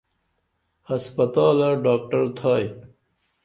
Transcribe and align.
ہسپتالہ 0.89 1.69
ڈاکڑ 1.83 2.23
تھائی؟ 2.37 2.65